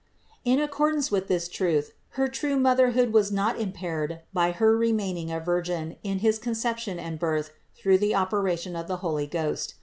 [0.45, 0.51] 478.
[0.55, 5.39] In accordance with this truth her true motherhood was not impaired by her remaining a
[5.39, 9.75] Virgin in his con ception and birth through operation of the Holy Ghost.